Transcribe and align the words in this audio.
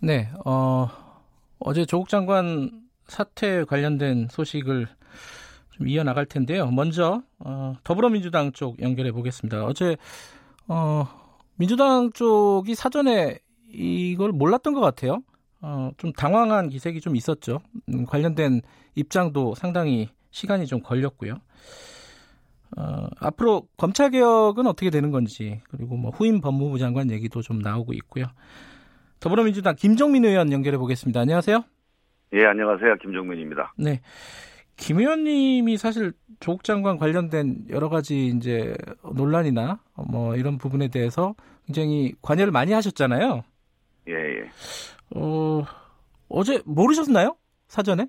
네, 0.00 0.28
어, 0.44 0.88
어제 1.58 1.86
조국 1.86 2.08
장관 2.08 2.82
사퇴 3.06 3.64
관련된 3.64 4.28
소식을 4.30 4.88
좀 5.70 5.88
이어나갈 5.88 6.26
텐데요. 6.26 6.70
먼저 6.70 7.22
어, 7.38 7.76
더불어민주당 7.82 8.52
쪽 8.52 8.80
연결해 8.82 9.10
보겠습니다. 9.12 9.64
어제 9.64 9.96
어, 10.68 11.06
민주당 11.56 12.12
쪽이 12.12 12.74
사전에 12.74 13.38
이걸 13.72 14.32
몰랐던 14.32 14.74
것 14.74 14.80
같아요. 14.80 15.22
어, 15.62 15.90
좀 15.96 16.12
당황한 16.12 16.68
기색이 16.68 17.00
좀 17.00 17.16
있었죠. 17.16 17.60
음, 17.88 18.04
관련된 18.04 18.60
입장도 18.94 19.54
상당히 19.54 20.08
시간이 20.30 20.66
좀 20.66 20.82
걸렸고요. 20.82 21.38
어, 22.76 23.06
앞으로 23.18 23.66
검찰 23.78 24.10
개혁은 24.10 24.66
어떻게 24.66 24.90
되는 24.90 25.10
건지 25.10 25.62
그리고 25.70 25.96
뭐 25.96 26.10
후임 26.10 26.42
법무부 26.42 26.78
장관 26.78 27.10
얘기도 27.10 27.40
좀 27.40 27.60
나오고 27.60 27.94
있고요. 27.94 28.26
더불어민주당 29.20 29.74
김종민 29.76 30.24
의원 30.24 30.52
연결해 30.52 30.78
보겠습니다. 30.78 31.20
안녕하세요. 31.20 31.64
예, 32.34 32.44
안녕하세요. 32.44 32.96
김종민입니다. 32.96 33.72
네. 33.78 34.00
김 34.76 34.98
의원님이 34.98 35.78
사실 35.78 36.12
조국 36.38 36.62
장관 36.64 36.98
관련된 36.98 37.66
여러 37.70 37.88
가지 37.88 38.26
이제 38.26 38.74
논란이나 39.14 39.80
뭐 40.08 40.36
이런 40.36 40.58
부분에 40.58 40.88
대해서 40.88 41.34
굉장히 41.64 42.12
관여를 42.20 42.52
많이 42.52 42.72
하셨잖아요. 42.72 43.42
예, 44.08 44.12
예. 44.12 44.50
어, 45.14 45.64
어제 46.28 46.60
모르셨나요? 46.66 47.36
사전에? 47.68 48.06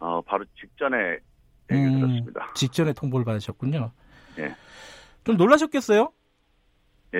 어, 0.00 0.20
바로 0.22 0.44
직전에 0.60 0.96
얘기 1.70 1.82
음, 1.82 2.00
들었습니다. 2.00 2.52
직전에 2.54 2.92
통보를 2.92 3.24
받으셨군요. 3.24 3.92
예. 4.38 4.54
좀 5.22 5.36
놀라셨겠어요? 5.36 6.12
예, 7.14 7.18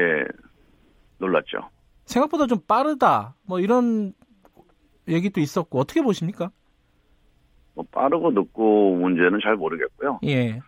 놀랐죠. 1.19 1.71
생각보다 2.05 2.47
좀 2.47 2.59
빠르다. 2.67 3.35
뭐 3.47 3.61
이런 3.61 4.13
얘기도 5.09 5.41
있었고 5.41 5.79
어떻게 5.79 6.03
보십니까? 6.03 6.51
뭐 7.75 7.85
빠르고 7.91 8.31
늦고 8.31 8.97
문제는 8.97 9.41
잘 9.43 9.57
모르겠고요. 9.57 10.21
예. 10.25 10.61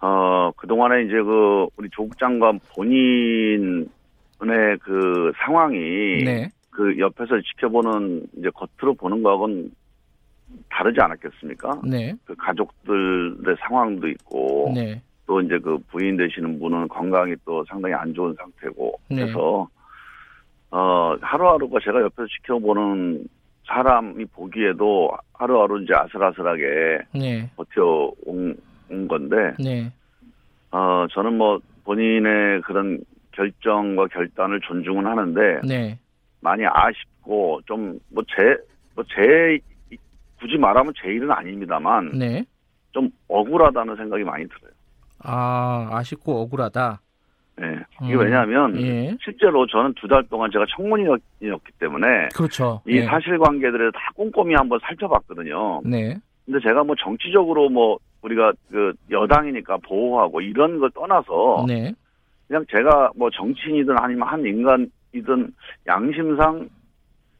어, 0.00 0.52
그 0.56 0.66
동안에 0.66 1.04
이제 1.04 1.14
그 1.22 1.66
우리 1.76 1.88
조국 1.90 2.18
장관 2.18 2.60
본인의 2.74 3.88
그 4.82 5.32
상황이 5.44 5.78
네. 6.24 6.50
그 6.70 6.98
옆에서 6.98 7.40
지켜보는 7.40 8.26
이제 8.36 8.50
겉으로 8.50 8.94
보는 8.94 9.22
거하고는 9.22 9.70
다르지 10.68 11.00
않았겠습니까? 11.00 11.80
네. 11.84 12.14
그 12.24 12.34
가족들의 12.36 13.56
상황도 13.60 14.08
있고 14.08 14.72
네. 14.74 15.00
또 15.26 15.40
이제 15.40 15.58
그 15.58 15.78
부인 15.88 16.16
되시는 16.16 16.58
분은 16.60 16.88
건강이 16.88 17.34
또 17.44 17.64
상당히 17.64 17.94
안 17.94 18.12
좋은 18.12 18.34
상태고 18.34 19.00
네. 19.08 19.16
그래서 19.16 19.66
어 20.70 21.16
하루하루가 21.20 21.78
제가 21.84 22.00
옆에서 22.02 22.26
지켜보는 22.38 23.26
사람이 23.66 24.24
보기에도 24.26 25.10
하루하루 25.34 25.82
이제 25.82 25.92
아슬아슬하게 25.94 26.98
네. 27.14 27.50
버텨온 27.56 28.56
온 28.90 29.08
건데 29.08 29.54
네. 29.58 29.90
어 30.70 31.06
저는 31.10 31.36
뭐 31.38 31.58
본인의 31.84 32.62
그런 32.62 33.00
결정과 33.32 34.06
결단을 34.08 34.60
존중은 34.60 35.06
하는데 35.06 35.60
네. 35.66 35.98
많이 36.40 36.64
아쉽고 36.66 37.60
좀 37.66 37.98
뭐 38.12 38.22
제 38.24 38.56
뭐 38.94 39.04
제 39.04 39.58
굳이 40.38 40.56
말하면 40.58 40.92
제 41.02 41.08
일은 41.10 41.30
아닙니다만 41.30 42.12
네. 42.18 42.44
좀 42.92 43.08
억울하다는 43.28 43.96
생각이 43.96 44.22
많이 44.24 44.44
들어요. 44.46 44.70
아, 45.24 45.88
아쉽고 45.92 46.40
억울하다. 46.42 47.00
네. 47.58 47.78
이게 48.02 48.14
음, 48.14 48.20
왜냐하면 48.20 48.76
예. 48.80 49.16
실제로 49.22 49.66
저는 49.66 49.94
두 49.94 50.06
달 50.08 50.22
동안 50.28 50.50
제가 50.52 50.66
청문이었기 50.76 51.72
때문에 51.78 52.28
그렇죠. 52.34 52.82
이 52.86 52.96
예. 52.98 53.04
사실관계들을 53.04 53.92
다 53.92 54.00
꼼꼼히 54.14 54.54
한번 54.54 54.78
살펴봤거든요. 54.82 55.80
네. 55.84 56.16
근데 56.44 56.60
제가 56.60 56.84
뭐 56.84 56.94
정치적으로 56.96 57.68
뭐 57.70 57.98
우리가 58.22 58.52
그 58.70 58.92
여당이니까 59.10 59.78
보호하고 59.78 60.40
이런 60.42 60.78
걸 60.78 60.90
떠나서 60.90 61.64
네. 61.66 61.92
그냥 62.46 62.64
제가 62.70 63.10
뭐 63.16 63.30
정치인이든 63.30 63.96
아니면 63.98 64.28
한 64.28 64.44
인간이든 64.44 65.52
양심상 65.86 66.68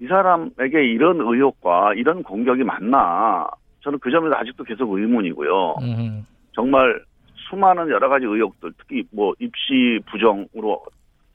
이 0.00 0.06
사람에게 0.06 0.84
이런 0.84 1.20
의혹과 1.20 1.94
이런 1.94 2.22
공격이 2.22 2.64
맞나 2.64 3.46
저는 3.80 3.98
그 4.00 4.10
점에서 4.10 4.34
아직도 4.36 4.64
계속 4.64 4.92
의문이고요. 4.92 5.76
음. 5.82 6.26
정말 6.52 7.00
수많은 7.48 7.88
여러 7.90 8.08
가지 8.08 8.24
의혹들 8.24 8.72
특히 8.78 9.04
뭐 9.10 9.34
입시 9.38 10.00
부정으로 10.10 10.84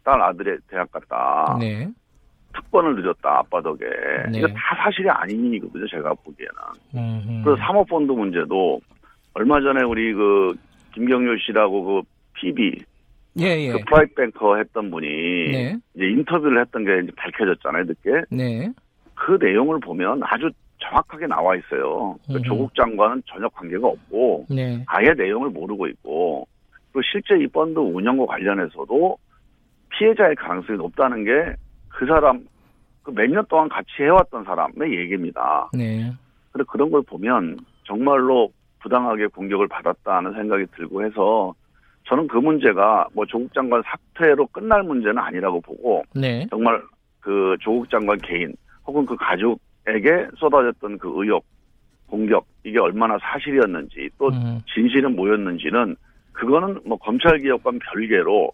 딸 0.04 0.22
아들의 0.22 0.58
대학 0.68 0.92
갔다 0.92 1.58
네. 1.60 1.88
특권을 2.54 2.96
늦었다 2.96 3.40
아빠 3.40 3.62
덕에 3.62 3.86
네. 4.32 4.40
이거 4.40 4.48
다 4.48 4.76
사실이 4.84 5.10
아니거든요 5.10 5.88
제가 5.88 6.14
보기에는 6.14 6.56
음. 6.96 7.42
그래서 7.44 7.62
사모펀드 7.62 8.12
문제도 8.12 8.82
얼마 9.34 9.62
전에 9.62 9.84
우리 9.84 10.14
그 10.14 10.54
김경록 10.94 11.40
씨라고 11.40 11.84
그 11.84 12.02
PB 12.34 12.80
예, 13.40 13.46
예. 13.46 13.72
그 13.72 13.80
private 13.86 14.14
banker 14.16 14.58
했던 14.58 14.92
분이 14.92 15.08
네. 15.08 15.78
이제 15.96 16.06
인터뷰를 16.06 16.60
했던 16.62 16.84
게 16.84 17.00
이제 17.04 17.12
밝혀졌잖아요 17.16 17.86
늦게 17.86 18.26
네. 18.30 18.72
그 19.16 19.38
내용을 19.40 19.80
보면 19.80 20.22
아주 20.24 20.50
정확하게 20.82 21.28
나와 21.28 21.56
있어요 21.56 22.18
그. 22.28 22.42
조국 22.44 22.74
장관은 22.76 23.22
전혀 23.28 23.48
관계가 23.50 23.88
없고 23.88 24.46
네. 24.50 24.84
아예 24.88 25.14
내용을 25.16 25.50
모르고 25.50 25.88
있고 25.88 26.48
그리고 26.92 27.02
실제 27.12 27.38
이 27.42 27.48
펀드 27.48 27.80
운영과 27.80 28.26
관련해서도 28.26 29.18
피해자의 29.90 30.36
가능성이 30.36 30.78
높다는 30.78 31.24
게 31.26 31.56
그 31.90 32.06
사람 32.06 32.46
그 33.04 33.12
몇 33.12 33.28
년 33.30 33.44
동안 33.50 33.68
같이 33.68 33.90
해왔던 34.00 34.44
사람의 34.46 34.96
얘기입니다. 34.96 35.70
네. 35.74 36.12
그래 36.52 36.64
그런 36.68 36.90
걸 36.92 37.02
보면 37.04 37.58
정말로 37.84 38.50
부당하게 38.80 39.28
공격을 39.28 39.68
받았다는 39.68 40.34
생각이 40.34 40.66
들고 40.76 41.04
해서 41.04 41.54
저는 42.08 42.28
그 42.28 42.38
문제가 42.38 43.08
뭐 43.14 43.26
조국 43.26 43.54
장관 43.54 43.84
사퇴로 43.86 44.48
끝날 44.48 44.84
문제는 44.84 45.18
아니라고 45.20 45.62
보고 45.62 46.04
네. 46.16 46.46
정말 46.50 46.82
그 47.20 47.56
조국 47.60 47.90
장관 47.90 48.18
개인 48.20 48.54
혹은 48.88 49.06
그 49.06 49.16
가족 49.18 49.60
에게 49.88 50.28
쏟아졌던 50.38 51.00
그 51.00 51.12
의혹 51.16 51.46
공격 52.08 52.46
이게 52.64 52.80
얼마나 52.80 53.18
사실이었는지 53.20 54.10
또 54.18 54.28
음. 54.28 54.62
진실은 54.74 55.16
뭐였는지는 55.16 55.96
그거는 56.34 56.82
뭐 56.86 56.98
검찰 56.98 57.40
개혁과는 57.40 57.80
별개로 57.92 58.52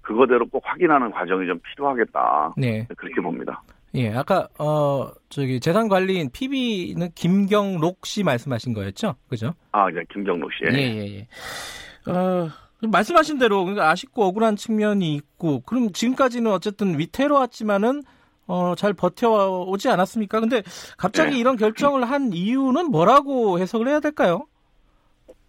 그거대로 0.00 0.46
꼭 0.46 0.62
확인하는 0.64 1.10
과정이 1.10 1.46
좀 1.46 1.58
필요하겠다 1.60 2.54
네. 2.56 2.86
그렇게 2.96 3.20
봅니다. 3.20 3.62
예. 3.94 4.12
아까 4.12 4.48
어 4.58 5.10
저기 5.28 5.58
재산 5.58 5.88
관리인 5.88 6.30
PB는 6.30 7.10
김경록 7.14 8.06
씨 8.06 8.22
말씀하신 8.22 8.72
거였죠? 8.72 9.16
그죠? 9.28 9.52
아 9.72 9.90
이제 9.90 10.02
김경록 10.12 10.50
씨. 10.52 10.64
예, 10.72 10.78
예, 10.78 11.16
예. 11.16 12.10
어, 12.10 12.48
말씀하신 12.82 13.38
대로 13.38 13.64
그러니까 13.64 13.90
아쉽고 13.90 14.24
억울한 14.24 14.56
측면이 14.56 15.14
있고 15.14 15.60
그럼 15.60 15.92
지금까지는 15.92 16.50
어쨌든 16.50 16.98
위태로웠지만은 16.98 18.02
어, 18.50 18.74
잘 18.74 18.92
버텨오지 18.92 19.88
않았습니까? 19.88 20.40
근데 20.40 20.62
갑자기 20.98 21.34
네. 21.34 21.38
이런 21.38 21.56
결정을 21.56 22.04
한 22.04 22.32
이유는 22.32 22.90
뭐라고 22.90 23.60
해석을 23.60 23.86
해야 23.86 24.00
될까요? 24.00 24.44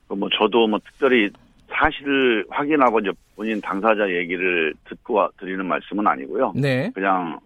뭐 0.08 0.30
저도 0.38 0.68
뭐 0.68 0.78
특별히 0.86 1.32
사실을 1.70 2.46
확인하고 2.50 3.00
이제 3.00 3.12
본인 3.36 3.60
당사자 3.60 4.08
얘기를 4.08 4.76
듣고 4.86 5.16
와- 5.16 5.30
드리는 5.40 5.66
말씀은 5.66 6.06
아니고요. 6.06 6.54
네. 6.56 6.92
그냥 6.94 7.40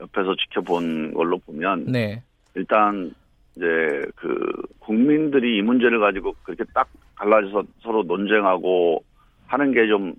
옆에서 0.00 0.36
지켜본 0.36 1.14
걸로 1.14 1.38
보면 1.38 1.86
네. 1.86 2.22
일단 2.54 3.12
이제 3.56 3.66
그 4.14 4.62
국민들이 4.78 5.58
이 5.58 5.62
문제를 5.62 5.98
가지고 5.98 6.34
그렇게 6.44 6.62
딱 6.72 6.88
갈라져서 7.16 7.64
서로 7.80 8.04
논쟁하고 8.04 9.02
하는 9.48 9.72
게좀 9.72 10.14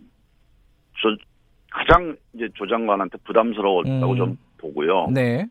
가장 1.72 2.18
이제 2.34 2.50
조 2.56 2.68
장관한테 2.68 3.18
부담스러웠다고 3.24 4.12
음. 4.14 4.18
좀 4.18 4.38
보고요. 4.60 5.08
네. 5.12 5.48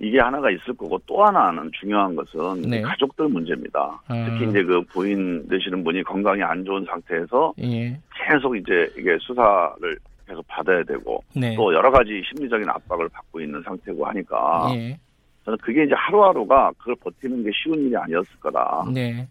이게 0.00 0.20
하나가 0.20 0.48
있을 0.50 0.74
거고 0.74 1.00
또 1.06 1.24
하나는 1.24 1.70
중요한 1.80 2.14
것은 2.14 2.62
네. 2.62 2.82
가족들 2.82 3.28
문제입니다. 3.28 4.00
아. 4.06 4.26
특히 4.30 4.48
이제 4.50 4.62
그 4.62 4.80
부인 4.82 5.48
되시는 5.48 5.82
분이 5.82 6.04
건강이 6.04 6.40
안 6.42 6.64
좋은 6.64 6.84
상태에서 6.84 7.52
예. 7.60 7.98
계속 8.14 8.56
이제 8.56 8.88
이게 8.96 9.16
수사를 9.20 9.80
계속 9.80 9.98
계속 10.28 10.46
받아야 10.46 10.84
되고 10.84 11.24
네. 11.34 11.56
또 11.56 11.72
여러 11.74 11.90
가지 11.90 12.22
심리적인 12.28 12.68
압박을 12.68 13.08
받고 13.08 13.40
있는 13.40 13.60
상태고 13.62 14.06
하니까 14.06 14.68
예. 14.74 14.98
저는 15.44 15.58
그게 15.58 15.84
이제 15.84 15.94
하루하루가 15.96 16.70
그걸 16.78 16.94
버티는 16.96 17.42
게 17.42 17.50
쉬운 17.54 17.86
일이 17.86 17.96
아니었을 17.96 18.38
거다. 18.38 18.84
네. 18.92 19.26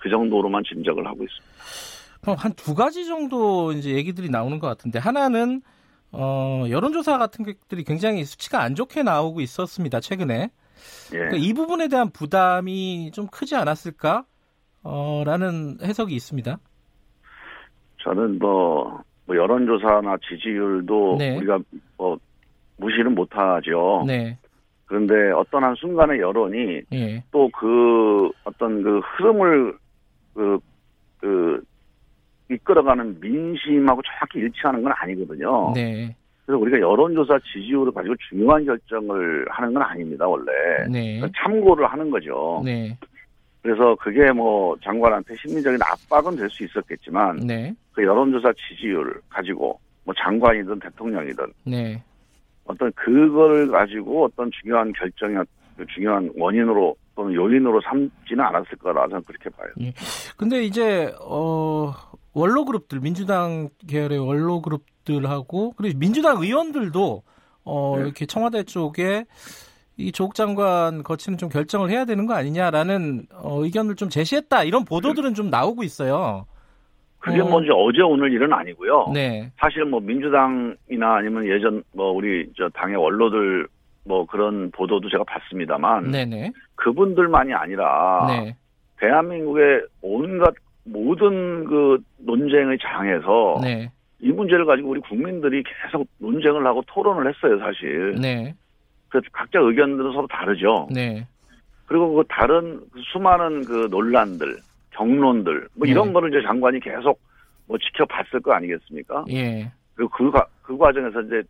그 0.00 0.08
정도로만 0.08 0.62
짐작을 0.64 1.04
하고 1.06 1.24
있습니다. 1.24 1.54
그럼 2.22 2.36
한 2.38 2.52
두 2.52 2.74
가지 2.74 3.04
정도 3.06 3.72
이제 3.72 3.90
얘기들이 3.90 4.30
나오는 4.30 4.58
것 4.58 4.68
같은데 4.68 4.98
하나는 4.98 5.60
어, 6.12 6.64
여론조사 6.68 7.18
같은 7.18 7.44
것들이 7.44 7.84
굉장히 7.84 8.24
수치가 8.24 8.62
안 8.62 8.74
좋게 8.74 9.02
나오고 9.02 9.40
있었습니다 9.40 10.00
최근에 10.00 10.50
예. 11.12 11.16
그러니까 11.16 11.36
이 11.36 11.52
부분에 11.52 11.88
대한 11.88 12.10
부담이 12.10 13.10
좀 13.12 13.26
크지 13.26 13.56
않았을까? 13.56 14.24
어, 14.82 15.22
라는 15.26 15.78
해석이 15.82 16.14
있습니다. 16.14 16.58
저는 17.98 18.38
뭐, 18.38 19.02
뭐 19.26 19.36
여론조사나 19.36 20.16
지지율도 20.28 21.16
네. 21.18 21.36
우리가 21.36 21.58
뭐 21.96 22.18
무시는 22.76 23.14
못하죠. 23.14 24.04
네, 24.06 24.38
그런데 24.86 25.32
어떤 25.32 25.64
한 25.64 25.74
순간의 25.74 26.20
여론이 26.20 26.82
예, 26.92 27.24
또그 27.32 28.30
어떤 28.44 28.82
그 28.82 29.00
흐름을 29.00 29.76
그, 30.34 30.58
그 31.18 31.62
이끌어가는 32.50 33.20
민심하고 33.20 34.00
정확히 34.02 34.38
일치하는 34.40 34.82
건 34.82 34.92
아니거든요. 34.96 35.72
네, 35.74 36.14
그래서 36.46 36.58
우리가 36.60 36.80
여론조사 36.80 37.38
지지율을 37.52 37.92
가지고 37.92 38.14
중요한 38.28 38.64
결정을 38.64 39.46
하는 39.50 39.74
건 39.74 39.82
아닙니다, 39.82 40.26
원래. 40.26 40.52
네, 40.90 41.18
그러니까 41.18 41.28
참고를 41.42 41.86
하는 41.86 42.10
거죠. 42.10 42.62
네, 42.64 42.96
그래서 43.62 43.94
그게 43.96 44.32
뭐 44.32 44.76
장관한테 44.82 45.34
심리적인 45.36 45.78
압박은 45.82 46.36
될 46.36 46.48
수 46.48 46.64
있었겠지만 46.64 47.36
네, 47.46 47.74
그 47.92 48.02
여론조사 48.02 48.52
지지율 48.54 49.20
가지고 49.28 49.78
뭐 50.04 50.14
장관이든 50.16 50.78
대통령이든 50.80 51.44
네, 51.66 52.02
어떤 52.64 52.90
그걸 52.92 53.68
가지고 53.70 54.24
어떤 54.24 54.50
중요한 54.50 54.90
결정이 54.92 55.36
그 55.76 55.84
중요한 55.94 56.30
원인으로 56.36 56.96
또는 57.14 57.34
요인으로 57.34 57.80
삼지는 57.82 58.42
않았을 58.44 58.78
거라 58.78 59.06
저는 59.08 59.22
그렇게 59.24 59.50
봐요. 59.50 59.68
근데 60.36 60.62
이제 60.62 61.12
어 61.20 61.92
원로 62.38 62.64
그룹들 62.64 63.00
민주당 63.00 63.68
계열의 63.88 64.18
원로 64.18 64.62
그룹들하고 64.62 65.72
그리고 65.72 65.98
민주당 65.98 66.40
의원들도 66.40 67.22
어 67.64 67.94
네. 67.96 68.02
이렇게 68.04 68.26
청와대 68.26 68.62
쪽에 68.62 69.24
이 69.96 70.12
조국 70.12 70.36
장관 70.36 71.02
거치는 71.02 71.38
좀 71.38 71.48
결정을 71.48 71.90
해야 71.90 72.04
되는 72.04 72.26
거 72.26 72.34
아니냐라는 72.34 73.26
어, 73.34 73.64
의견을 73.64 73.96
좀 73.96 74.08
제시했다 74.08 74.62
이런 74.62 74.84
보도들은 74.84 75.34
좀 75.34 75.50
나오고 75.50 75.82
있어요. 75.82 76.46
그게 77.18 77.40
어. 77.40 77.44
뭐 77.44 77.58
어제 77.58 78.00
오늘 78.02 78.32
일은 78.32 78.52
아니고요. 78.52 79.10
네, 79.12 79.50
사실 79.58 79.84
뭐 79.84 79.98
민주당이나 79.98 81.16
아니면 81.16 81.46
예전 81.48 81.82
뭐 81.92 82.12
우리 82.12 82.48
저 82.56 82.68
당의 82.68 82.94
원로들 82.94 83.66
뭐 84.04 84.24
그런 84.24 84.70
보도도 84.70 85.10
제가 85.10 85.24
봤습니다만 85.24 86.12
네, 86.12 86.24
네, 86.24 86.52
그분들만이 86.76 87.52
아니라 87.52 88.26
네, 88.28 88.56
대한민국의 89.00 89.82
온갖 90.00 90.54
모든 90.92 91.64
그 91.64 91.98
논쟁의 92.18 92.78
장에서 92.80 93.58
네, 93.62 93.90
이 94.20 94.30
문제를 94.32 94.64
가지고 94.64 94.90
우리 94.90 95.00
국민들이 95.00 95.62
계속 95.62 96.06
논쟁을 96.18 96.66
하고 96.66 96.82
토론을 96.86 97.28
했어요, 97.32 97.58
사실. 97.58 98.14
네, 98.20 98.54
그래서 99.08 99.26
각자 99.32 99.58
의견들은 99.60 100.12
서로 100.12 100.26
다르죠. 100.26 100.88
네, 100.92 101.26
그리고 101.86 102.14
그 102.14 102.24
다른 102.28 102.80
그 102.92 103.00
수많은 103.12 103.64
그 103.64 103.88
논란들, 103.90 104.56
경론들, 104.90 105.68
뭐 105.74 105.86
이런 105.86 106.08
네. 106.08 106.12
거를 106.14 106.30
이제 106.30 106.46
장관이 106.46 106.80
계속 106.80 107.20
뭐 107.66 107.76
지켜봤을 107.78 108.40
거 108.42 108.52
아니겠습니까? 108.52 109.24
예, 109.30 109.70
그리고 109.94 110.10
그, 110.10 110.30
과- 110.30 110.46
그 110.62 110.76
과정에서 110.76 111.20
이제 111.22 111.42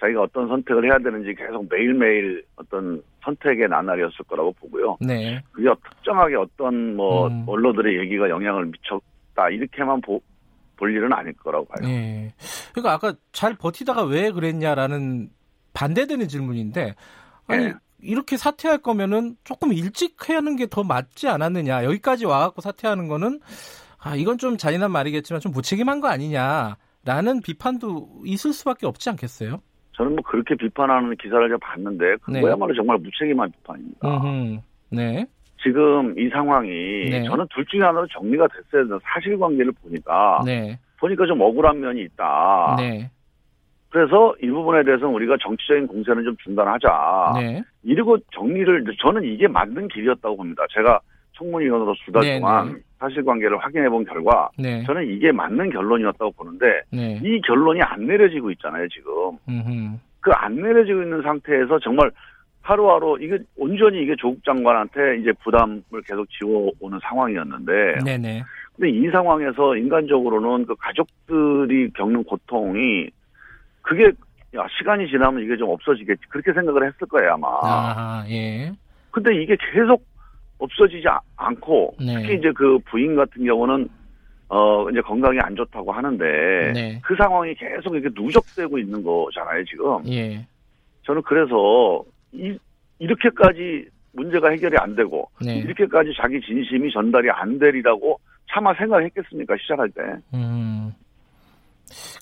자기가 0.00 0.22
어떤 0.22 0.48
선택을 0.48 0.84
해야 0.84 0.98
되는지 0.98 1.34
계속 1.34 1.66
매일매일 1.70 2.42
어떤 2.56 3.02
선택의 3.24 3.68
나날이었을 3.68 4.24
거라고 4.26 4.52
보고요. 4.52 4.98
네, 5.00 5.42
그게 5.52 5.68
특정하게 5.90 6.36
어떤 6.36 6.96
뭐 6.96 7.28
음. 7.28 7.44
언론들의 7.46 7.98
얘기가 7.98 8.28
영향을 8.28 8.66
미쳤다 8.66 9.50
이렇게만 9.50 10.00
보, 10.00 10.20
볼 10.76 10.92
일은 10.92 11.12
아닐 11.12 11.32
거라고 11.34 11.66
봐요. 11.66 11.88
예. 11.88 12.32
그러니까 12.72 12.92
아까 12.92 13.14
잘 13.32 13.54
버티다가 13.54 14.04
왜 14.04 14.30
그랬냐라는 14.30 15.30
반대되는 15.72 16.28
질문인데 16.28 16.94
아니 17.46 17.66
예. 17.66 17.74
이렇게 18.00 18.36
사퇴할 18.36 18.78
거면은 18.78 19.36
조금 19.44 19.72
일찍 19.72 20.28
하는 20.28 20.56
게 20.56 20.66
더 20.66 20.82
맞지 20.82 21.28
않았느냐 21.28 21.84
여기까지 21.84 22.26
와갖고 22.26 22.60
사퇴하는 22.60 23.08
거는 23.08 23.40
아 23.98 24.16
이건 24.16 24.38
좀 24.38 24.56
잔인한 24.56 24.90
말이겠지만 24.90 25.40
좀 25.40 25.52
무책임한 25.52 26.00
거 26.00 26.08
아니냐라는 26.08 27.40
비판도 27.44 28.22
있을 28.24 28.52
수밖에 28.52 28.86
없지 28.86 29.10
않겠어요? 29.10 29.60
저는 29.92 30.12
뭐 30.16 30.22
그렇게 30.24 30.54
비판하는 30.54 31.14
기사를 31.16 31.48
제가 31.48 31.58
봤는데 31.60 32.16
네. 32.28 32.40
그거야말로 32.40 32.74
정말 32.74 32.98
무책임한 32.98 33.50
비판입니다. 33.52 34.08
음흠. 34.08 34.60
네, 34.90 35.26
지금 35.62 36.18
이 36.18 36.28
상황이 36.30 36.68
네. 36.68 37.22
저는 37.24 37.46
둘 37.50 37.64
중에 37.66 37.80
하나로 37.80 38.06
정리가 38.08 38.48
됐어야 38.48 38.84
되는 38.84 38.98
사실관계를 39.02 39.72
보니까 39.82 40.42
네, 40.44 40.78
보니까 40.98 41.26
좀 41.26 41.40
억울한 41.40 41.80
면이 41.80 42.02
있다. 42.02 42.76
네, 42.78 43.10
그래서 43.90 44.34
이 44.42 44.48
부분에 44.48 44.82
대해서는 44.84 45.14
우리가 45.14 45.36
정치적인 45.42 45.86
공세는 45.86 46.24
좀 46.24 46.36
중단하자. 46.42 47.32
네, 47.36 47.62
이러고 47.82 48.18
정리를 48.34 48.84
저는 49.00 49.24
이게 49.24 49.48
맞는 49.48 49.88
길이었다고 49.88 50.36
봅니다. 50.36 50.64
제가 50.74 51.00
청문위원으로 51.36 51.94
수달 52.04 52.22
네, 52.22 52.38
동안 52.38 52.74
네. 52.74 52.80
사실관계를 53.02 53.58
확인해 53.58 53.88
본 53.88 54.04
결과 54.04 54.48
네, 54.56 54.82
저는 54.84 55.06
이게 55.08 55.32
맞는 55.32 55.70
결론이었다고 55.70 56.30
보는데 56.32 56.80
네, 56.90 57.20
이 57.22 57.40
결론이 57.40 57.82
안 57.82 58.06
내려지고 58.06 58.50
있잖아요 58.52 58.86
지금. 58.88 59.98
그 60.20 60.30
안 60.34 60.54
내려지고 60.54 61.02
있는 61.02 61.20
상태에서 61.22 61.80
정말 61.80 62.10
하루하루 62.62 63.18
이게 63.20 63.38
온전히 63.56 64.02
이게 64.02 64.14
조국 64.16 64.44
장관한테 64.44 65.18
이제 65.18 65.32
부담을 65.42 65.82
계속 66.06 66.26
지워 66.30 66.70
오는 66.78 66.96
상황이었는데 67.02 67.98
네, 68.04 68.18
네, 68.18 68.42
근데 68.76 68.88
이 68.90 69.10
상황에서 69.10 69.76
인간적으로는 69.76 70.66
그 70.66 70.76
가족들이 70.76 71.90
겪는 71.94 72.22
고통이 72.22 73.08
그게 73.82 74.12
야 74.54 74.64
시간이 74.78 75.08
지나면 75.08 75.42
이게 75.42 75.56
좀 75.56 75.70
없어지겠지. 75.70 76.20
그렇게 76.28 76.52
생각을 76.52 76.86
했을 76.86 77.06
거예요 77.08 77.32
아마. 77.32 77.48
아, 77.62 78.24
예, 78.28 78.70
근데 79.10 79.34
이게 79.42 79.56
계속 79.72 80.04
없어지지 80.62 81.06
아- 81.08 81.20
않고 81.36 81.96
네. 81.98 82.14
특히 82.20 82.34
이제 82.36 82.52
그 82.54 82.78
부인 82.86 83.16
같은 83.16 83.44
경우는 83.44 83.88
어 84.48 84.88
이제 84.90 85.00
건강이 85.00 85.38
안 85.40 85.56
좋다고 85.56 85.92
하는데 85.92 86.24
네. 86.72 87.00
그 87.02 87.16
상황이 87.16 87.54
계속 87.54 87.94
이렇게 87.94 88.08
누적되고 88.14 88.78
있는 88.78 89.02
거잖아요 89.02 89.64
지금 89.64 90.06
예, 90.08 90.46
저는 91.04 91.22
그래서 91.22 92.04
이 92.32 92.56
이렇게까지 92.98 93.86
문제가 94.12 94.50
해결이 94.50 94.76
안 94.78 94.94
되고 94.94 95.28
네. 95.44 95.56
이렇게까지 95.56 96.12
자기 96.20 96.40
진심이 96.40 96.92
전달이 96.92 97.30
안 97.30 97.58
되리라고 97.58 98.20
차마 98.50 98.74
생각했겠습니까 98.74 99.56
시작할 99.62 99.90
때 99.90 100.02
음. 100.34 100.92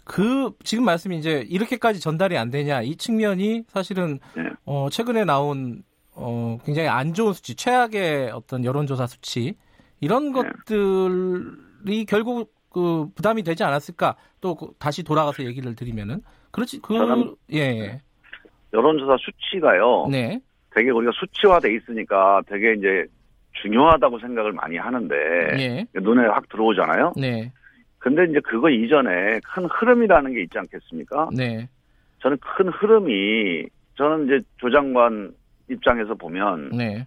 그 0.05 0.51
지금 0.65 0.85
말씀이 0.85 1.19
이제 1.19 1.45
이렇게까지 1.49 2.01
전달이 2.01 2.39
안 2.39 2.51
되냐 2.51 2.81
이 2.83 2.97
측면이 2.97 3.65
사실은 3.69 4.19
네. 4.37 4.45
어 4.65 4.89
최근에 4.91 5.25
나온 5.25 5.83
어 6.23 6.59
굉장히 6.65 6.89
안 6.89 7.15
좋은 7.15 7.33
수치 7.33 7.55
최악의 7.55 8.31
어떤 8.33 8.65
여론조사 8.65 9.07
수치 9.07 9.55
이런 10.01 10.33
네. 10.33 10.43
것들이 10.43 12.05
결국 12.07 12.53
그 12.71 13.09
부담이 13.15 13.43
되지 13.43 13.65
않았을까 13.65 14.17
또그 14.41 14.75
다시 14.79 15.03
돌아가서 15.03 15.45
얘기를 15.45 15.75
드리면은 15.75 16.23
그렇지 16.51 16.81
저는- 16.83 17.37
그예 17.49 17.61
예. 17.61 18.01
여론조사 18.73 19.17
수치가요 19.19 20.07
네 20.11 20.41
되게 20.75 20.91
우리가 20.91 21.11
수치화돼 21.15 21.75
있으니까 21.75 22.43
되게 22.47 22.75
이제 22.75 23.07
중요하다고 23.63 24.21
생각을 24.21 24.53
많이 24.53 24.77
하는데 24.77 25.15
예. 25.59 25.87
눈에 26.01 26.27
확 26.29 26.49
들어오잖아요. 26.49 27.15
네, 27.17 27.53
근데 27.99 28.25
이제 28.31 28.39
그거 28.45 28.71
이전에 28.71 29.41
큰 29.45 29.65
흐름이라는 29.67 30.33
게 30.33 30.43
있지 30.43 30.57
않겠습니까? 30.57 31.31
네, 31.37 31.69
저는 32.23 32.39
큰 32.39 32.69
흐름이 32.69 33.67
저는 33.97 34.27
이제 34.27 34.39
조 34.59 34.71
장관 34.71 35.35
입장에서 35.75 36.15
보면 36.15 36.71
네, 36.71 37.07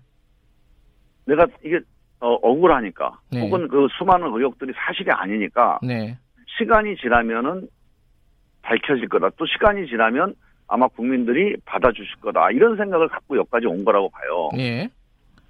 내가 1.25 1.47
이게 1.63 1.79
어, 2.19 2.33
억울하니까 2.35 3.19
네. 3.31 3.41
혹은 3.41 3.67
그 3.67 3.87
수많은 3.97 4.27
의혹들이 4.27 4.73
사실이 4.75 5.11
아니니까 5.11 5.79
네, 5.83 6.17
시간이 6.57 6.95
지나면은 6.97 7.67
밝혀질 8.61 9.09
거다. 9.09 9.29
또 9.37 9.45
시간이 9.45 9.87
지나면 9.87 10.35
아마 10.67 10.87
국민들이 10.87 11.55
받아주실 11.65 12.15
거다. 12.21 12.49
이런 12.51 12.77
생각을 12.77 13.09
갖고 13.09 13.37
여기까지 13.37 13.67
온 13.67 13.83
거라고 13.83 14.09
봐요. 14.09 14.49
예, 14.57 14.89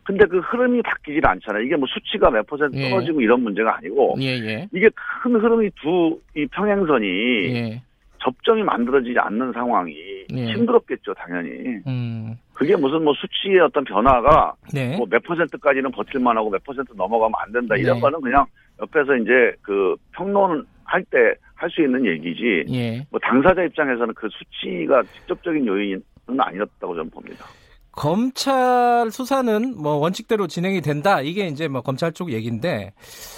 근데 0.04 0.26
그 0.26 0.40
흐름이 0.40 0.82
바뀌질 0.82 1.26
않잖아요. 1.26 1.62
이게 1.64 1.76
뭐 1.76 1.88
수치가 1.88 2.32
몇 2.32 2.48
퍼센트 2.48 2.76
예. 2.78 2.90
떨어지고 2.90 3.22
이런 3.22 3.42
문제가 3.42 3.78
아니고 3.78 4.16
예, 4.20 4.30
예, 4.40 4.68
이게 4.74 4.90
큰 5.22 5.36
흐름이 5.36 5.70
두 5.82 6.20
이 6.36 6.48
평행선이 6.48 7.08
예, 7.56 7.82
접점이 8.24 8.64
만들어지지 8.64 9.20
않는 9.20 9.52
상황이 9.54 9.94
예. 10.34 10.46
힘들었겠죠, 10.54 11.14
당연히. 11.14 11.52
음, 11.86 12.36
그게 12.54 12.76
무슨 12.76 13.04
뭐 13.04 13.14
수치의 13.14 13.60
어떤 13.60 13.84
변화가 13.84 14.54
네, 14.74 14.96
뭐몇 14.98 15.24
퍼센트까지는 15.24 15.92
버틸 15.92 16.20
만 16.20 16.38
하고 16.38 16.50
몇 16.50 16.64
퍼센트 16.64 16.94
넘어가면 16.96 17.34
안 17.38 17.52
된다. 17.52 17.76
이런 17.76 17.96
네. 17.96 18.02
거는 18.02 18.22
그냥 18.22 18.46
옆에서 18.82 19.16
이제 19.16 19.56
그 19.62 19.96
평론할 20.12 21.04
때 21.10 21.36
할 21.64 21.70
수 21.72 21.82
있는 21.82 22.06
얘기지. 22.06 22.66
예. 22.74 23.08
뭐 23.10 23.20
당사자 23.22 23.64
입장에서는 23.64 24.14
그 24.16 24.28
수치가 24.30 25.02
직접적인 25.04 25.66
요인은 25.66 26.04
아니었다고 26.38 26.94
저는 26.96 27.10
봅니다. 27.10 27.46
검찰 27.92 29.10
수사는 29.12 29.76
뭐 29.82 29.96
원칙대로 29.96 30.48
진행이 30.48 30.82
된다. 30.82 31.22
이게 31.22 31.48
이제 31.48 31.68
뭐 31.70 31.82
검찰 31.82 32.12
쪽 32.12 32.32
얘기인데 32.34 32.92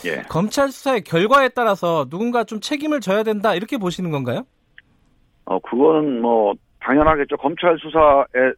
예. 0.06 0.22
검찰 0.28 0.70
수사의 0.70 1.04
결과에 1.04 1.50
따라서 1.50 2.06
누군가 2.10 2.44
좀 2.46 2.60
책임을 2.62 3.00
져야 3.02 3.22
된다. 3.24 3.54
이렇게 3.54 3.78
보시는 3.78 4.10
건가요? 4.10 4.44
어, 5.46 5.60
그거는 5.60 6.22
뭐 6.22 6.54
당연하겠죠. 6.80 7.38
검찰 7.38 7.78
수사의 7.78 8.54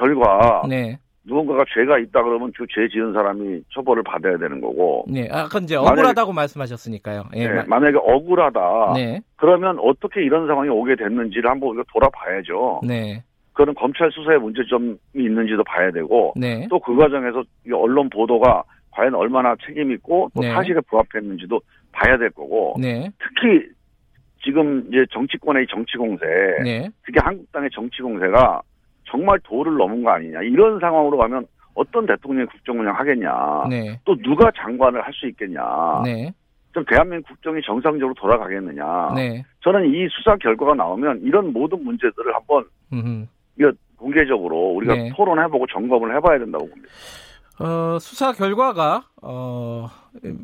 결과 0.00 0.62
네. 0.68 0.98
누군가가 1.24 1.64
죄가 1.74 1.98
있다 1.98 2.22
그러면 2.22 2.50
그 2.56 2.66
죄 2.66 2.88
지은 2.88 3.12
사람이 3.12 3.62
처벌을 3.74 4.02
받아야 4.02 4.36
되는 4.38 4.60
거고. 4.60 5.04
네. 5.08 5.28
아까 5.30 5.58
이제 5.58 5.76
만약에- 5.76 5.92
억울하다고 5.92 6.32
말씀하셨으니까요. 6.32 7.24
예. 7.36 7.46
네, 7.46 7.54
마- 7.54 7.64
만약에 7.80 7.98
억울하다. 8.00 8.92
네. 8.94 9.20
그러면 9.36 9.78
어떻게 9.80 10.22
이런 10.24 10.46
상황이 10.46 10.70
오게 10.70 10.96
됐는지를 10.96 11.50
한번 11.50 11.70
우리가 11.70 11.84
돌아봐야죠. 11.92 12.80
네. 12.86 13.22
그거는 13.52 13.74
검찰 13.74 14.10
수사에 14.10 14.38
문제점이 14.38 14.96
있는지도 15.14 15.62
봐야 15.64 15.90
되고 15.90 16.32
네. 16.36 16.66
또 16.70 16.78
그 16.80 16.96
과정에서 16.96 17.42
이 17.66 17.72
언론 17.72 18.08
보도가 18.08 18.62
과연 18.92 19.14
얼마나 19.14 19.54
책임 19.66 19.90
있고 19.92 20.30
또 20.34 20.40
네. 20.40 20.50
사실에 20.52 20.80
부합했는지도 20.88 21.60
봐야 21.92 22.16
될 22.16 22.30
거고 22.30 22.74
네. 22.80 23.10
특히 23.18 23.66
지금 24.42 24.84
이제 24.88 25.04
정치권의 25.12 25.66
정치 25.68 25.98
공세, 25.98 26.24
네. 26.64 26.88
특히 27.04 27.20
한국당의 27.22 27.68
정치 27.74 28.00
공세가 28.00 28.62
정말 29.10 29.38
도를 29.40 29.76
넘은 29.76 30.02
거 30.02 30.10
아니냐 30.10 30.42
이런 30.42 30.78
상황으로 30.78 31.18
가면 31.18 31.46
어떤 31.74 32.06
대통령이 32.06 32.46
국정 32.46 32.78
운영 32.80 32.94
하겠냐 32.94 33.64
네. 33.68 33.98
또 34.04 34.16
누가 34.22 34.50
장관을 34.56 35.02
할 35.02 35.12
수 35.12 35.26
있겠냐 35.28 36.02
네. 36.04 36.32
좀 36.72 36.84
대한민국 36.84 37.28
국정이 37.28 37.60
정상적으로 37.62 38.14
돌아가겠느냐 38.14 39.12
네. 39.14 39.44
저는 39.62 39.92
이 39.92 40.08
수사 40.10 40.36
결과가 40.36 40.74
나오면 40.74 41.20
이런 41.22 41.52
모든 41.52 41.82
문제들을 41.84 42.34
한번 42.34 42.64
음. 42.92 43.26
이거 43.58 43.72
공개적으로 43.96 44.56
우리가 44.76 44.94
네. 44.94 45.12
토론해보고 45.14 45.66
점검을 45.66 46.16
해봐야 46.16 46.38
된다고 46.38 46.66
봅니다. 46.68 46.88
어, 47.60 47.98
수사 47.98 48.32
결과가 48.32 49.04
어, 49.22 49.88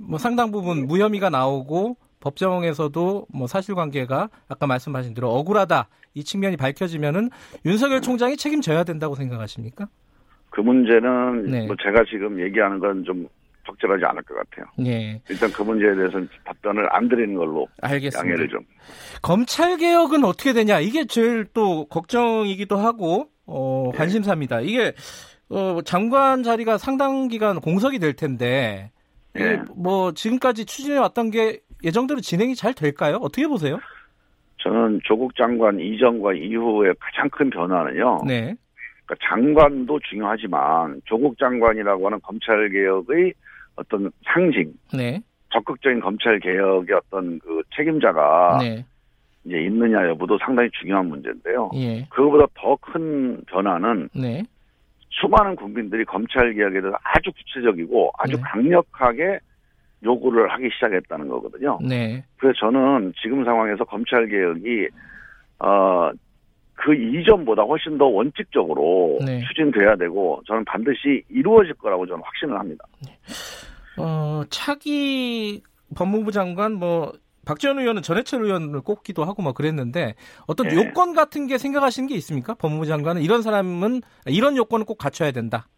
뭐 0.08 0.18
상당 0.18 0.50
부분 0.50 0.87
무혐의가 0.87 1.30
나오고 1.30 1.96
법정에서도 2.26 3.26
뭐 3.33 3.47
사실관계가 3.47 4.28
아까 4.49 4.66
말씀하신 4.66 5.14
대로 5.14 5.30
억울하다 5.30 5.88
이 6.14 6.25
측면이 6.25 6.56
밝혀지면은 6.56 7.30
윤석열 7.64 8.00
총장이 8.00 8.37
책임져야 8.37 8.83
된다고 8.85 9.14
생각하십니까? 9.14 9.87
그 10.50 10.61
문제는 10.61 11.45
네. 11.50 11.66
뭐 11.66 11.76
제가 11.83 12.04
지금 12.11 12.40
얘기하는 12.40 12.78
건 12.80 13.04
좀 13.04 13.28
적절하지 13.66 14.04
않을 14.04 14.23
것 14.23 14.37
같아요. 14.37 14.66
예, 14.88 15.21
일단 15.28 15.50
그 15.50 15.62
문제에 15.62 15.92
대해서는 15.97 16.28
답변을 16.45 16.87
안 16.95 17.09
드리는 17.09 17.35
걸로 17.35 17.66
알겠습니다. 17.83 18.21
양해를 18.21 18.49
좀. 18.49 18.61
검찰 19.23 19.76
개혁은 19.76 20.25
어떻게 20.25 20.52
되냐 20.52 20.78
이게 20.78 21.04
제일 21.04 21.47
또 21.52 21.85
걱정이기도 21.87 22.76
하고 22.76 23.28
어, 23.45 23.90
네. 23.92 23.99
관심사입니다. 23.99 24.61
이게 24.61 24.95
어, 25.49 25.80
장관 25.85 26.45
자리가 26.45 26.78
상당 26.78 27.26
기간 27.26 27.61
공석이 27.61 27.99
될 27.99 28.12
텐데 28.14 28.92
네. 29.33 29.61
뭐 29.75 30.12
지금까지 30.12 30.64
추진해 30.64 30.97
왔던 30.99 31.33
게 31.33 31.61
예정대로 31.86 32.20
진행이 32.20 32.56
잘 32.56 32.74
될까요? 32.74 33.18
어떻게 33.22 33.46
보세요? 33.46 33.78
저는 34.58 35.00
조국 35.04 35.36
장관 35.36 35.78
이전과 35.78 36.34
이후의 36.34 36.94
가장 36.98 37.30
큰 37.30 37.48
변화는요. 37.48 38.22
네, 38.26 38.56
그러니까 39.04 39.14
장관도 39.28 40.00
중요하지만 40.10 41.00
조국 41.04 41.38
장관이라고 41.38 42.06
하는 42.06 42.18
검찰 42.22 42.68
개혁의 42.70 43.32
어떤 43.76 44.10
상징, 44.24 44.72
네, 44.92 45.20
적극적인 45.52 46.00
검찰 46.00 46.40
개혁의 46.40 46.96
어떤 46.96 47.38
그 47.38 47.62
책임자가 47.76 48.58
네, 48.60 48.84
이제 49.44 49.60
있느냐 49.62 50.08
여부도 50.08 50.38
상당히 50.44 50.68
중요한 50.72 51.06
문제인데요. 51.06 51.70
예, 51.74 52.04
그거보다 52.10 52.46
더 52.54 52.74
큰 52.80 53.40
변화는 53.46 54.08
네, 54.16 54.42
수많은 55.10 55.54
국민들이 55.54 56.04
검찰 56.04 56.52
개혁에 56.52 56.80
대해서 56.80 56.96
아주 57.04 57.30
구체적이고 57.30 58.10
아주 58.18 58.36
네. 58.36 58.42
강력하게 58.42 59.38
요구를 60.06 60.50
하기 60.52 60.70
시작했다는 60.75 61.28
거거든요. 61.28 61.78
네, 61.82 62.25
그래서 62.38 62.58
저는 62.60 63.12
지금 63.20 63.44
상황에서 63.44 63.84
검찰 63.84 64.26
개혁이 64.26 64.88
어, 65.58 66.10
그 66.75 66.94
이전보다 66.94 67.62
훨씬 67.62 67.98
더 67.98 68.06
원칙적으로 68.06 69.18
네. 69.25 69.42
추진돼야 69.48 69.96
되고 69.96 70.40
저는 70.46 70.64
반드시 70.64 71.22
이루어질 71.28 71.75
거라고 71.75 72.06
저는 72.06 72.22
확신을 72.22 72.58
합니다. 72.58 72.84
어, 73.98 74.42
차기 74.50 75.62
법무부 75.96 76.32
장관 76.32 76.75
뭐 76.75 77.12
박지원 77.46 77.78
의원은 77.78 78.02
전해철 78.02 78.44
의원을 78.44 78.80
꼽기도 78.82 79.25
하고 79.25 79.40
뭐 79.40 79.52
그랬는데 79.52 80.14
어떤 80.46 80.68
네. 80.68 80.75
요건 80.75 81.14
같은 81.14 81.46
게 81.46 81.58
생각하시는 81.58 82.08
게 82.08 82.14
있습니까? 82.16 82.54
법무부 82.54 82.86
장관은 82.86 83.22
이런 83.22 83.40
사람은 83.40 84.02
이런 84.26 84.56
요건을 84.56 84.84
꼭 84.84 84.98
갖춰야 84.98 85.30
된다. 85.30 85.68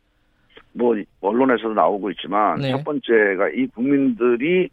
뭐 0.72 0.94
언론에서도 1.20 1.74
나오고 1.74 2.10
있지만 2.12 2.60
네. 2.60 2.70
첫 2.70 2.84
번째가 2.84 3.50
이 3.54 3.66
국민들이 3.68 4.68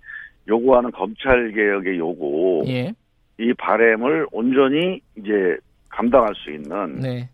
요구하는 0.48 0.92
검찰 0.92 1.52
개혁의 1.52 1.98
요구 1.98 2.64
예, 2.68 2.94
이 3.40 3.54
바램을 3.54 4.28
온전히 4.32 5.02
이제 5.18 5.58
감당할 5.90 6.34
수 6.36 6.52
있는 6.52 7.00
네, 7.00 7.30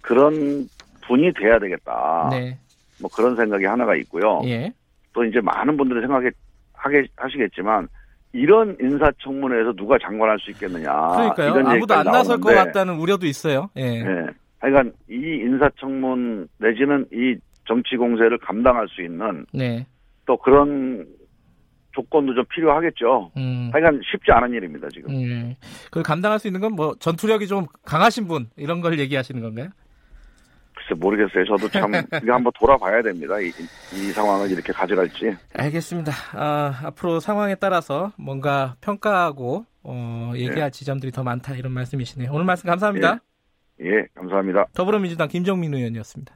그런 0.00 0.66
분이 1.06 1.32
돼야 1.34 1.58
되겠다. 1.58 2.28
네, 2.32 2.58
뭐 3.00 3.10
그런 3.14 3.36
생각이 3.36 3.64
하나가 3.64 3.94
있고요. 3.96 4.40
예, 4.46 4.72
또 5.12 5.24
이제 5.24 5.40
많은 5.40 5.76
분들이 5.76 6.00
생각해 6.00 6.30
하게 6.72 7.06
하시겠지만 7.16 7.88
이런 8.32 8.76
인사청문회에서 8.80 9.72
누가 9.74 9.96
장관할 9.98 10.38
수 10.40 10.50
있겠느냐. 10.50 10.90
그러니까요. 10.90 11.50
이런 11.52 11.66
아무도 11.66 11.94
안 11.94 12.04
나설 12.04 12.38
것 12.38 12.54
같다는 12.54 12.96
우려도 12.96 13.26
있어요. 13.26 13.70
예, 13.76 13.82
예. 13.82 14.26
하여간 14.58 14.92
이 15.08 15.14
인사청문 15.14 16.48
내지는 16.58 17.06
이 17.12 17.36
정치 17.66 17.96
공세를 17.96 18.38
감당할 18.38 18.88
수 18.88 19.02
있는 19.02 19.44
네, 19.52 19.86
또 20.26 20.36
그런 20.36 21.06
조건도 21.92 22.34
좀 22.34 22.44
필요하겠죠. 22.50 23.30
음. 23.38 23.70
하여간 23.72 24.00
쉽지 24.04 24.30
않은 24.30 24.52
일입니다 24.52 24.86
지금. 24.92 25.10
음, 25.14 25.54
그걸 25.86 26.02
감당할 26.02 26.38
수 26.38 26.46
있는 26.46 26.60
건 26.60 26.72
뭐 26.74 26.94
전투력이 26.98 27.46
좀 27.46 27.66
강하신 27.86 28.28
분 28.28 28.50
이런 28.56 28.80
걸 28.82 28.98
얘기하시는 28.98 29.40
건가요? 29.40 29.68
글쎄 30.74 30.94
모르겠어요. 31.00 31.44
저도 31.46 31.68
참 31.70 31.90
이거 32.22 32.34
한번 32.34 32.52
돌아봐야 32.60 33.00
됩니다. 33.02 33.40
이, 33.40 33.46
이 33.94 34.12
상황을 34.12 34.50
이렇게 34.50 34.74
가져갈지. 34.74 35.34
알겠습니다. 35.54 36.12
아, 36.34 36.80
앞으로 36.84 37.18
상황에 37.18 37.54
따라서 37.54 38.12
뭔가 38.18 38.76
평가하고 38.82 39.64
어, 39.82 40.30
네. 40.34 40.40
얘기할 40.40 40.70
지점들이 40.70 41.12
더 41.12 41.22
많다 41.22 41.54
이런 41.54 41.72
말씀이시네요. 41.72 42.30
오늘 42.30 42.44
말씀 42.44 42.68
감사합니다. 42.68 43.20
예, 43.80 44.06
감사합니다. 44.14 44.66
더불어민주당 44.74 45.28
김정민 45.28 45.72
의원이었습니다. 45.72 46.34